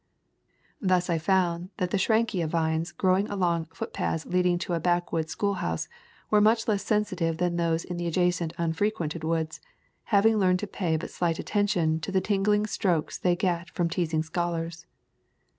Thus 0.81 1.11
I 1.11 1.19
found 1.19 1.69
that 1.77 1.91
the 1.91 1.99
Schrankia 1.99 2.47
vines 2.47 2.91
growing 2.91 3.29
along 3.29 3.65
foot 3.65 3.93
paths 3.93 4.25
leading 4.25 4.57
to 4.65 4.73
a 4.73 4.79
backwoods 4.79 5.33
schoolhouse 5.33 5.87
were 6.31 6.41
much 6.41 6.67
less 6.67 6.83
sensitive 6.83 7.37
than 7.37 7.55
those 7.57 7.83
in 7.83 7.97
the 7.97 8.07
adjacent 8.07 8.51
unfrequented 8.57 9.23
woods, 9.23 9.61
having 10.05 10.39
learned 10.39 10.57
to 10.61 10.65
pay 10.67 10.97
but 10.97 11.11
slight 11.11 11.37
attention 11.37 11.99
to 11.99 12.11
the 12.11 12.19
tingling 12.19 12.65
strokes 12.65 13.19
they 13.19 13.35
get 13.35 13.69
from 13.69 13.91
teasing 13.91 14.23
scholars. 14.23 14.87